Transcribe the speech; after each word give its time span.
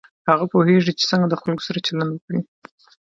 هغه 0.29 0.45
پوهېږي 0.53 0.91
چې 0.99 1.03
څنګه 1.11 1.27
د 1.29 1.35
خلکو 1.41 1.65
سره 1.67 1.83
چلند 1.87 2.11
وکړي. 2.13 2.39